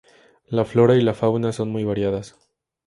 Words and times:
La 0.47 0.65
flora 0.65 0.95
y 0.95 1.01
la 1.01 1.13
fauna 1.13 1.53
son 1.53 1.69
muy 1.69 1.83
variadas. 1.83 2.35